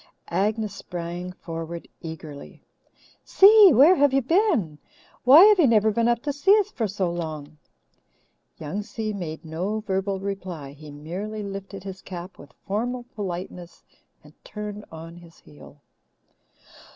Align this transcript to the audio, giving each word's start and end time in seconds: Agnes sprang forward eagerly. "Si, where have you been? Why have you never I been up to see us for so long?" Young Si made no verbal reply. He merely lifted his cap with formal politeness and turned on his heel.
Agnes 0.29 0.73
sprang 0.73 1.31
forward 1.31 1.87
eagerly. 2.01 2.63
"Si, 3.23 3.71
where 3.71 3.93
have 3.93 4.11
you 4.13 4.21
been? 4.23 4.79
Why 5.25 5.43
have 5.45 5.59
you 5.59 5.67
never 5.67 5.89
I 5.89 5.91
been 5.91 6.07
up 6.07 6.23
to 6.23 6.33
see 6.33 6.57
us 6.57 6.71
for 6.71 6.87
so 6.87 7.11
long?" 7.11 7.59
Young 8.57 8.81
Si 8.81 9.13
made 9.13 9.45
no 9.45 9.81
verbal 9.81 10.19
reply. 10.19 10.71
He 10.71 10.89
merely 10.89 11.43
lifted 11.43 11.83
his 11.83 12.01
cap 12.01 12.39
with 12.39 12.51
formal 12.65 13.03
politeness 13.13 13.83
and 14.23 14.33
turned 14.43 14.85
on 14.91 15.17
his 15.17 15.37
heel. 15.37 15.83